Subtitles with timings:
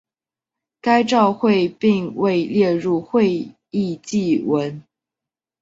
[0.81, 4.81] 该照会并未列入会议记文。